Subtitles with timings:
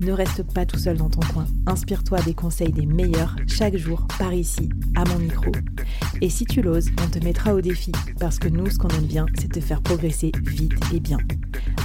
[0.00, 1.46] Ne reste pas tout seul dans ton coin.
[1.66, 5.52] Inspire-toi des conseils des meilleurs chaque jour par ici, à mon micro.
[6.20, 9.06] Et si tu l'oses, on te mettra au défi parce que nous, ce qu'on aime
[9.06, 11.18] bien, c'est te faire progresser vite et bien.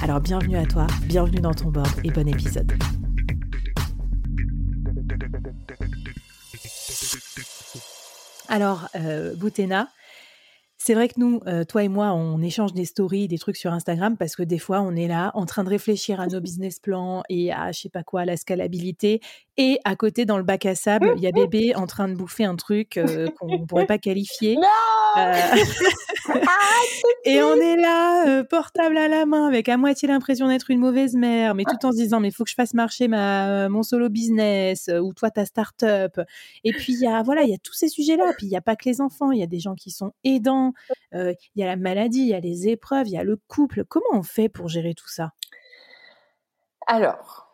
[0.01, 2.71] Alors bienvenue à toi, bienvenue dans ton board et bon épisode.
[8.47, 9.89] Alors, euh, Boutena,
[10.85, 13.73] c'est vrai que nous, euh, toi et moi, on échange des stories, des trucs sur
[13.73, 16.79] Instagram parce que des fois, on est là en train de réfléchir à nos business
[16.79, 19.19] plans et à je sais pas quoi, la scalabilité.
[19.57, 22.13] Et à côté, dans le bac à sable, il y a bébé en train de
[22.13, 24.57] bouffer un truc euh, qu'on ne pourrait pas qualifier.
[25.17, 25.33] Euh,
[27.25, 31.15] et on est là, portable à la main, avec à moitié l'impression d'être une mauvaise
[31.15, 33.81] mère, mais tout en se disant, mais il faut que je fasse marcher ma, mon
[33.81, 36.19] solo business ou toi ta start-up.
[36.63, 38.33] Et puis, il y a, voilà, il y a tous ces sujets-là.
[38.37, 40.11] Puis, il n'y a pas que les enfants, il y a des gens qui sont
[40.23, 40.74] aidants,
[41.11, 43.85] il y a la maladie, il y a les épreuves, il y a le couple.
[43.85, 45.31] Comment on fait pour gérer tout ça?
[46.87, 47.45] Alors,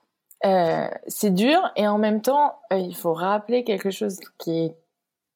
[1.07, 4.75] c'est dur et en même temps, il faut rappeler quelque chose qui est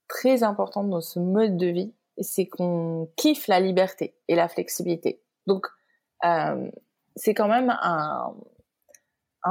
[0.07, 5.21] très important dans ce mode de vie, c'est qu'on kiffe la liberté et la flexibilité.
[5.47, 5.67] Donc,
[7.15, 8.33] c'est quand même un,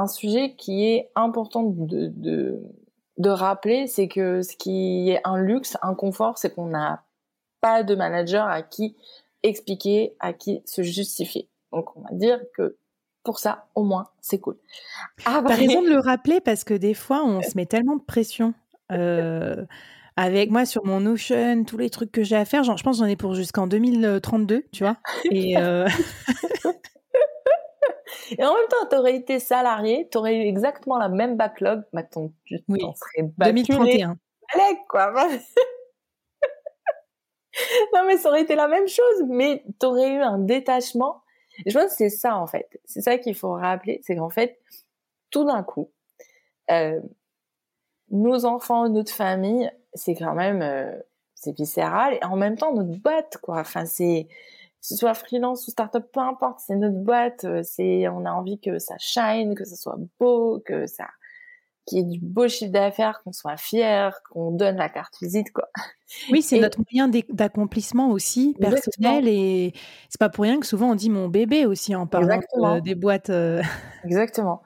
[0.07, 6.37] sujet qui est important de rappeler, c'est que ce qui est un luxe, un confort,
[6.37, 7.05] c'est qu'on n'a
[7.65, 8.95] pas de manager à qui
[9.41, 11.49] expliquer, à qui se justifier.
[11.71, 12.77] Donc on va dire que
[13.23, 14.55] pour ça, au moins, c'est cool.
[15.23, 18.53] T'as raison de le rappeler parce que des fois, on se met tellement de pression.
[18.91, 19.65] Euh,
[20.15, 22.99] avec moi sur mon Notion, tous les trucs que j'ai à faire, genre, je pense
[22.99, 24.97] j'en ai pour jusqu'en 2032, tu vois.
[25.31, 25.87] Et, euh...
[28.37, 31.83] Et en même temps, tu aurais été salarié, tu aurais eu exactement la même backlog.
[32.11, 32.79] Ton, tu oui.
[32.79, 34.17] serais 2031.
[34.53, 35.13] Allez, quoi.
[37.93, 41.21] non, mais ça aurait été la même chose, mais tu aurais eu un détachement.
[41.65, 42.79] je pense que c'est ça, en fait.
[42.85, 44.59] C'est ça qu'il faut rappeler, c'est qu'en fait,
[45.31, 45.91] tout d'un coup,
[46.71, 46.99] euh,
[48.11, 50.97] nos enfants, notre famille, c'est quand même, euh,
[51.33, 53.59] c'est viscéral, et en même temps, notre boîte, quoi.
[53.59, 58.07] Enfin, c'est, que ce soit freelance ou startup, peu importe, c'est notre boîte, euh, c'est,
[58.07, 61.07] on a envie que ça shine, que ça soit beau, que ça,
[61.85, 65.51] qu'il y ait du beau chiffre d'affaires, qu'on soit fier, qu'on donne la carte visite,
[65.51, 65.69] quoi.
[66.31, 69.73] Oui, c'est notre moyen d'accomplissement aussi personnel et
[70.09, 72.95] c'est pas pour rien que souvent on dit mon bébé aussi en parlant euh, des
[72.95, 73.29] boîtes.
[73.29, 73.61] Euh.
[74.03, 74.61] Exactement.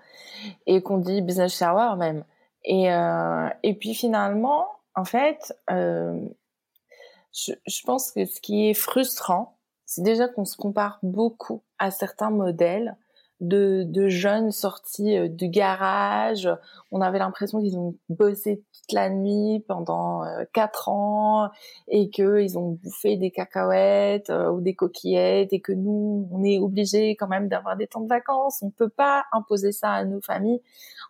[0.68, 2.24] Et qu'on dit business shower même.
[2.66, 9.58] Et, euh, et puis finalement, en fait, je, je pense que ce qui est frustrant,
[9.86, 12.96] c'est déjà qu'on se compare beaucoup à certains modèles
[13.42, 16.50] de, de jeunes sortis euh, du garage.
[16.92, 21.50] On avait l'impression qu'ils ont bossé toute la nuit pendant euh, quatre ans
[21.88, 26.60] et qu'ils ont bouffé des cacahuètes euh, ou des coquillettes et que nous, on est
[26.60, 28.62] obligés quand même d'avoir des temps de vacances.
[28.62, 30.62] On peut pas imposer ça à nos familles.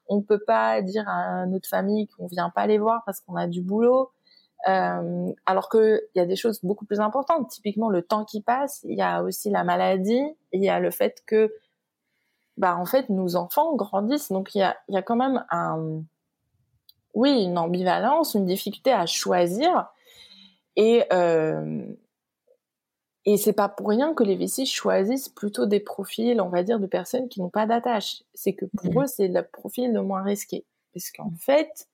[0.07, 3.47] On peut pas dire à notre famille qu'on vient pas les voir parce qu'on a
[3.47, 4.11] du boulot.
[4.66, 7.50] Alors que il y a des choses beaucoup plus importantes.
[7.50, 8.81] Typiquement, le temps qui passe.
[8.84, 10.22] Il y a aussi la maladie.
[10.51, 11.51] Il y a le fait que
[12.59, 14.31] bah en fait nos enfants grandissent.
[14.31, 16.03] Donc il y a, y a quand même un
[17.16, 19.88] oui une ambivalence une difficulté à choisir.
[20.75, 21.88] Et euh,
[23.25, 26.79] et c'est pas pour rien que les VC choisissent plutôt des profils on va dire
[26.79, 28.23] de personnes qui n'ont pas d'attache.
[28.34, 29.03] C'est que pour mmh.
[29.03, 30.66] eux c'est le profil le moins risqué.
[30.94, 31.88] Parce qu'en fait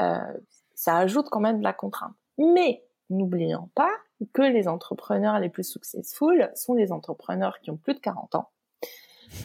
[0.00, 0.32] euh,
[0.74, 2.14] ça ajoute quand même de la contrainte.
[2.38, 3.92] Mais n'oublions pas
[4.32, 8.48] que les entrepreneurs les plus successful sont les entrepreneurs qui ont plus de 40 ans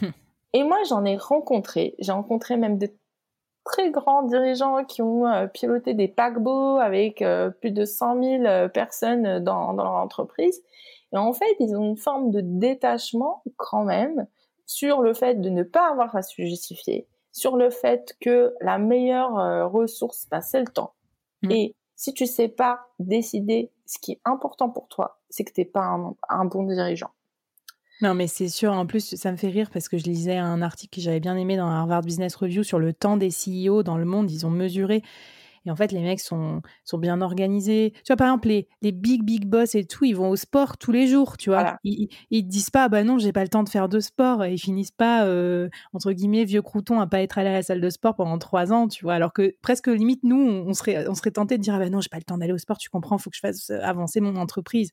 [0.52, 1.94] Et moi, j'en ai rencontré.
[1.98, 2.88] J'ai rencontré même de
[3.68, 8.44] très grands dirigeants qui ont euh, piloté des paquebots avec euh, plus de 100 000
[8.44, 10.62] euh, personnes dans, dans leur entreprise.
[11.12, 14.26] Et en fait, ils ont une forme de détachement quand même
[14.66, 18.76] sur le fait de ne pas avoir à se justifier, sur le fait que la
[18.76, 20.92] meilleure ressource, bah, c'est le temps.
[21.42, 21.50] Mmh.
[21.50, 25.64] Et si tu sais pas décider ce qui est important pour toi, c'est que t'es
[25.64, 27.10] pas un, un bon dirigeant.
[28.00, 28.72] Non, mais c'est sûr.
[28.72, 31.36] En plus, ça me fait rire parce que je lisais un article que j'avais bien
[31.36, 34.30] aimé dans Harvard Business Review sur le temps des CEO dans le monde.
[34.30, 35.02] Ils ont mesuré
[35.68, 37.92] et en fait, les mecs sont, sont bien organisés.
[37.96, 40.78] Tu vois, par exemple, les, les big, big boss et tout, ils vont au sport
[40.78, 41.78] tous les jours, tu vois.
[41.84, 44.44] Ils, ils, disent pas, bah non, j'ai pas le temps de faire de sport.
[44.44, 47.62] Et ils finissent pas, euh, entre guillemets, vieux crouton à pas être allé à la
[47.62, 49.14] salle de sport pendant trois ans, tu vois.
[49.14, 52.00] Alors que presque limite, nous, on, serait, on serait tenté de dire, ah bah non,
[52.00, 54.20] j'ai pas le temps d'aller au sport, tu comprends, faut que je fasse euh, avancer
[54.20, 54.90] mon entreprise.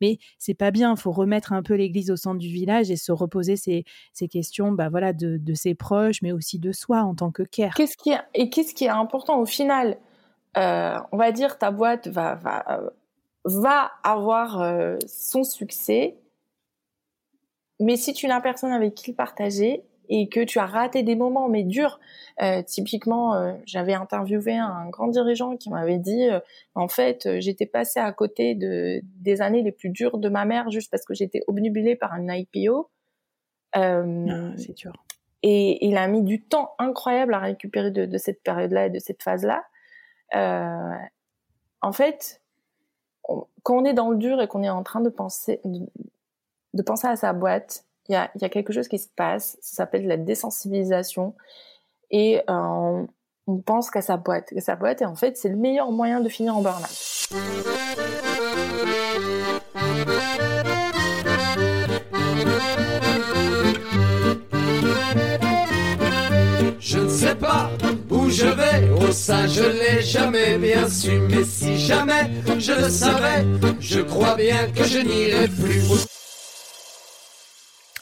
[0.00, 2.96] Mais c'est pas bien, il faut remettre un peu l'église au centre du village et
[2.96, 3.84] se reposer ces,
[4.28, 7.74] questions bah voilà, de, de, ses proches, mais aussi de soi en tant que care.
[7.74, 9.98] Qu'est-ce qui est, et qu'est-ce qui est important au final?
[10.56, 12.90] Euh, on va dire ta boîte va va euh,
[13.44, 16.16] va avoir euh, son succès,
[17.78, 21.16] mais si tu n'as personne avec qui le partager et que tu as raté des
[21.16, 22.00] moments mais durs,
[22.66, 26.28] typiquement, j'avais interviewé un grand dirigeant qui m'avait dit,
[26.74, 30.70] en fait, j'étais passé à côté de des années les plus dures de ma mère
[30.70, 32.90] juste parce que j'étais obnubilée par un IPO.
[33.72, 34.02] Ah,
[34.56, 34.92] c'est dur.
[35.42, 38.98] Et il a mis du temps incroyable à récupérer de, de cette période-là et de
[38.98, 39.64] cette phase-là.
[40.34, 40.96] Euh,
[41.82, 42.40] en fait,
[43.22, 47.06] quand on est dans le dur et qu'on est en train de penser, de, penser
[47.06, 51.34] à sa boîte, il y a, quelque chose qui se passe, ça s'appelle la désensibilisation,
[52.10, 53.02] et euh,
[53.46, 56.20] on pense qu'à sa boîte, qu'à sa boîte, et en fait, c'est le meilleur moyen
[56.20, 57.26] de finir en burn-out.
[66.78, 67.70] Je ne sais pas
[68.10, 72.88] où je vais, oh ça je l'ai jamais bien su, mais si jamais je le
[72.88, 73.44] savais,
[73.80, 76.15] je crois bien que je n'irai plus.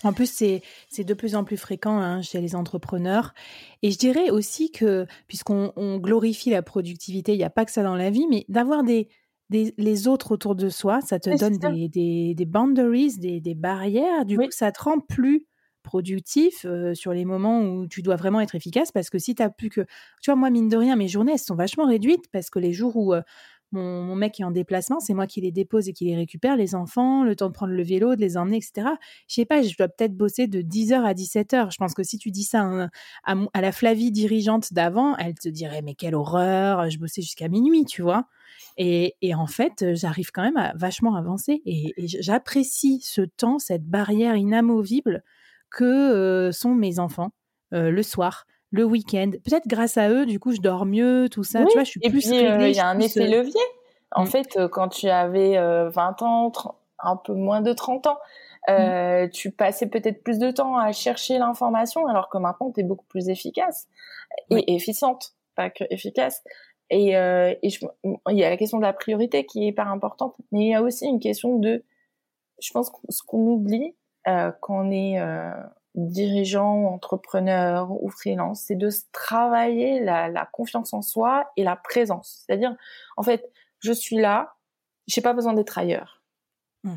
[0.04, 0.62] En plus, c'est,
[1.04, 3.34] de plus en plus fréquent hein, chez les entrepreneurs.
[3.82, 7.82] Et je dirais aussi que, puisqu'on glorifie la productivité, il n'y a pas que ça
[7.82, 9.08] dans la vie, mais d'avoir des,
[9.50, 13.54] des, les autres autour de soi, ça te donne des, des, des, boundaries, des, des
[13.54, 14.24] barrières.
[14.24, 15.46] Du coup, ça te rend plus
[15.82, 16.64] productif
[16.94, 19.68] sur les moments où tu dois vraiment être efficace parce que si tu as plus
[19.68, 19.82] que
[20.22, 22.72] tu vois moi mine de rien mes journées elles sont vachement réduites parce que les
[22.72, 23.12] jours où
[23.72, 26.74] mon, mec est en déplacement c'est moi qui les dépose et qui les récupère les
[26.74, 28.88] enfants le temps de prendre le vélo de les emmener etc
[29.26, 32.18] je sais pas je dois peut-être bosser de 10h à 17h je pense que si
[32.18, 32.88] tu dis ça
[33.24, 37.84] à, la Flavie dirigeante d'avant elle te dirait mais quelle horreur je bossais jusqu'à minuit
[37.84, 38.26] tu vois.
[38.76, 43.84] Et, en fait, j'arrive quand même à vachement avancer et, et j'apprécie ce temps, cette
[43.84, 45.22] barrière inamovible
[45.70, 47.30] que sont mes enfants
[47.70, 49.30] le soir le week-end.
[49.44, 51.64] Peut-être grâce à eux, du coup, je dors mieux, tout ça.
[51.64, 53.60] Tu vois, je suis plus Il y a un effet levier.
[54.12, 54.26] En mmh.
[54.26, 56.52] fait, quand tu avais 20 ans,
[56.98, 58.18] un peu moins de 30 ans,
[58.68, 59.30] mmh.
[59.30, 63.06] tu passais peut-être plus de temps à chercher l'information, alors que maintenant, tu es beaucoup
[63.06, 63.86] plus efficace
[64.50, 66.42] et efficiente, pas que efficace.
[66.90, 67.58] Et, et
[68.02, 70.74] il y a la question de la priorité qui est hyper importante, mais il y
[70.74, 71.84] a aussi une question de,
[72.60, 73.94] je pense, ce qu'on oublie,
[74.26, 75.20] euh, qu'on est
[75.96, 81.76] euh, dirigeant, entrepreneur ou freelance, c'est de travailler la, la, confiance en soi et la
[81.76, 82.44] présence.
[82.46, 82.74] C'est-à-dire,
[83.16, 83.50] en fait,
[83.80, 84.54] je suis là,
[85.06, 86.22] j'ai pas besoin d'être ailleurs.
[86.84, 86.94] Mmh.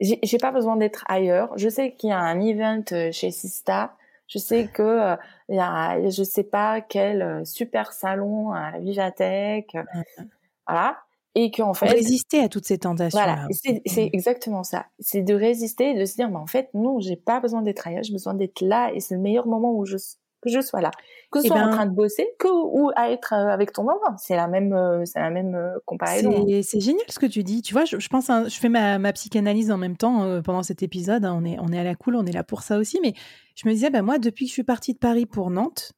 [0.00, 1.52] J'ai pas besoin d'être ailleurs.
[1.56, 3.96] Je sais qu'il y a un event euh, chez Sista.
[4.28, 5.16] Je sais que euh,
[5.48, 9.74] il y a, je sais pas quel super salon à Vivatech.
[9.74, 10.22] Mmh.
[10.68, 10.98] Voilà
[11.34, 13.18] et qu'en fait résister à toutes ces tentations.
[13.18, 14.10] Voilà, c'est mmh.
[14.12, 14.86] exactement ça.
[14.98, 17.86] C'est de résister et de se dire, mais en fait, non, j'ai pas besoin d'être
[17.86, 19.96] ailleurs, j'ai besoin d'être là, et c'est le meilleur moment où je
[20.40, 20.90] que je sois là,
[21.30, 23.82] que ce soit en ben train de bosser, que ou à être euh, avec ton
[23.88, 24.16] enfant.
[24.18, 26.46] C'est la même, euh, c'est la même euh, comparaison.
[26.62, 27.62] C'est génial ce que tu dis.
[27.62, 30.82] Tu vois, je, je pense, je fais ma, ma, psychanalyse en même temps pendant cet
[30.82, 31.24] épisode.
[31.24, 31.36] Hein.
[31.40, 33.00] on est, on est à la cool, on est là pour ça aussi.
[33.02, 33.14] Mais
[33.56, 35.92] je me disais, ben moi, depuis que je suis partie de Paris pour Nantes,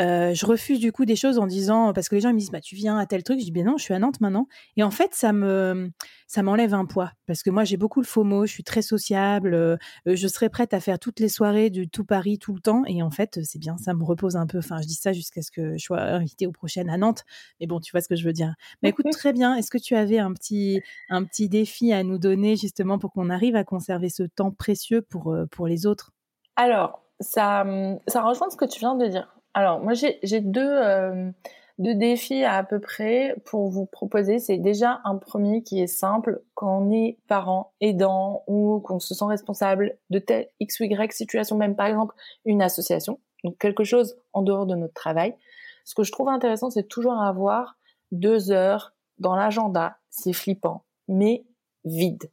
[0.00, 2.50] euh, je refuse du coup des choses en disant parce que les gens me disent
[2.50, 3.38] bah tu viens à tel truc.
[3.38, 4.48] Je dis bien non je suis à Nantes maintenant.
[4.76, 5.90] Et en fait ça me
[6.26, 7.12] ça m'enlève un poids.
[7.26, 8.46] Parce que moi j'ai beaucoup le FOMO.
[8.46, 9.54] Je suis très sociable.
[9.54, 12.82] Euh, je serais prête à faire toutes les soirées du tout Paris tout le temps.
[12.86, 14.58] Et en fait c'est bien ça me repose un peu.
[14.58, 17.24] Enfin je dis ça jusqu'à ce que je sois invitée aux prochaines à Nantes.
[17.60, 18.54] Mais bon tu vois ce que je veux dire.
[18.82, 19.54] Mais écoute très bien.
[19.54, 23.30] Est-ce que tu avais un petit un petit défi à nous donner justement pour qu'on
[23.30, 26.10] arrive à conserver ce temps précieux pour euh, pour les autres?
[26.56, 27.64] Alors ça
[28.08, 31.30] ça rejoint ce que tu viens de dire alors, moi, j'ai deux, euh,
[31.78, 34.40] deux défis à, peu près pour vous proposer.
[34.40, 36.42] C'est déjà un premier qui est simple.
[36.54, 41.12] Quand on est parent, aidant ou qu'on se sent responsable de telle X ou Y
[41.12, 45.36] situation, même par exemple une association, donc quelque chose en dehors de notre travail.
[45.84, 47.76] Ce que je trouve intéressant, c'est toujours avoir
[48.10, 49.98] deux heures dans l'agenda.
[50.10, 51.44] C'est flippant, mais
[51.84, 52.30] vide.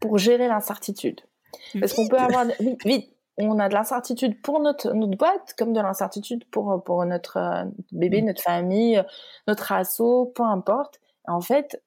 [0.00, 1.20] Pour gérer l'incertitude.
[1.78, 2.46] Parce qu'on peut avoir
[2.84, 7.36] vite, on a de l'incertitude pour notre, notre boîte, comme de l'incertitude pour, pour notre,
[7.38, 8.26] euh, bébé, mm.
[8.26, 9.02] notre famille,
[9.46, 11.00] notre assaut, peu importe.
[11.26, 11.82] En fait,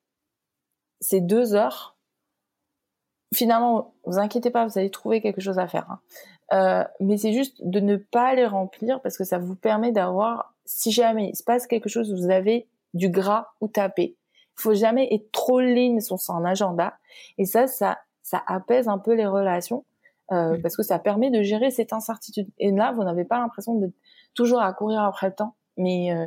[1.01, 1.95] ces deux heures,
[3.33, 5.89] finalement, vous inquiétez pas, vous allez trouver quelque chose à faire.
[5.89, 5.99] Hein.
[6.53, 10.53] Euh, mais c'est juste de ne pas les remplir parce que ça vous permet d'avoir,
[10.65, 14.15] si jamais il se passe quelque chose, vous avez du gras ou tapé.
[14.57, 16.97] Il faut jamais être trop ligne sur son agenda.
[17.37, 19.83] Et ça, ça, ça apaise un peu les relations
[20.32, 22.48] euh, parce que ça permet de gérer cette incertitude.
[22.58, 23.91] Et là, vous n'avez pas l'impression de
[24.34, 26.25] toujours à courir après le temps, mais euh,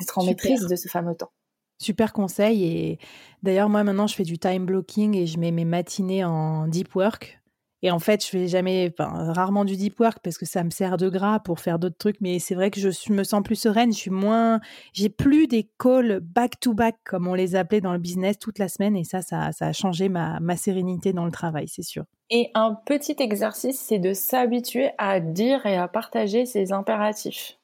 [0.00, 1.30] d'être en maîtrise de ce fameux temps.
[1.78, 2.64] Super conseil.
[2.64, 2.98] Et
[3.42, 6.94] d'ailleurs, moi, maintenant, je fais du time blocking et je mets mes matinées en deep
[6.94, 7.40] work.
[7.82, 10.96] Et en fait, je fais jamais, rarement du deep work parce que ça me sert
[10.96, 12.20] de gras pour faire d'autres trucs.
[12.20, 13.92] Mais c'est vrai que je me sens plus sereine.
[13.92, 14.60] Je suis moins,
[14.92, 18.58] j'ai plus des calls back to back comme on les appelait dans le business toute
[18.58, 18.96] la semaine.
[18.96, 22.04] Et ça, ça, a changé ma, sérénité dans le travail, c'est sûr.
[22.30, 27.58] Et un petit exercice, c'est de s'habituer à dire et à partager ses impératifs.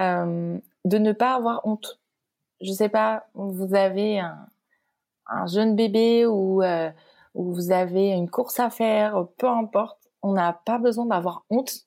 [0.00, 2.00] Euh, de ne pas avoir honte.
[2.60, 4.46] Je sais pas, vous avez un,
[5.46, 6.90] jeune bébé ou euh,
[7.36, 11.86] où vous avez une course à faire, peu importe, on n'a pas besoin d'avoir honte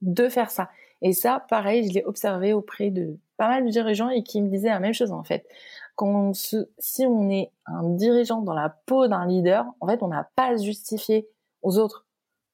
[0.00, 0.70] de faire ça.
[1.02, 4.48] Et ça, pareil, je l'ai observé auprès de pas mal de dirigeants et qui me
[4.48, 5.46] disaient la même chose en fait.
[5.94, 10.30] Quand si on est un dirigeant dans la peau d'un leader, en fait, on n'a
[10.36, 11.28] pas à se justifier
[11.62, 12.06] aux autres.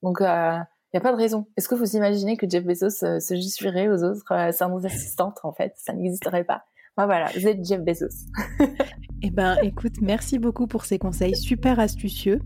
[0.02, 0.58] Donc, il euh,
[0.94, 1.46] n'y a pas de raison.
[1.56, 4.32] Est-ce que vous imaginez que Jeff Bezos euh, se justifierait aux autres?
[4.32, 6.64] Euh, sans nos assistantes En fait, ça n'existerait pas.
[6.96, 8.28] Voilà, vous êtes Jeff Bezos.
[9.24, 12.40] Eh ben, écoute, merci beaucoup pour ces conseils super astucieux.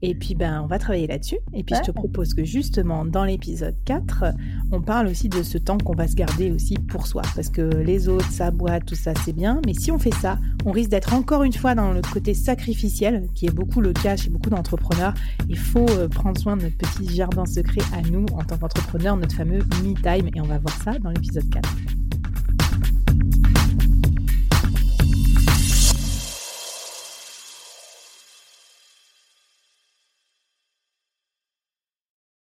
[0.00, 1.36] Et puis, ben, on va travailler là-dessus.
[1.52, 4.24] Et puis, je te propose que justement, dans l'épisode 4,
[4.72, 7.20] on parle aussi de ce temps qu'on va se garder aussi pour soi.
[7.34, 9.60] Parce que les autres, sa boîte, tout ça, c'est bien.
[9.66, 13.28] Mais si on fait ça, on risque d'être encore une fois dans le côté sacrificiel,
[13.34, 15.12] qui est beaucoup le cas chez beaucoup d'entrepreneurs.
[15.50, 19.18] Il faut euh, prendre soin de notre petit jardin secret à nous, en tant qu'entrepreneurs,
[19.18, 20.30] notre fameux me time.
[20.34, 21.68] Et on va voir ça dans l'épisode 4.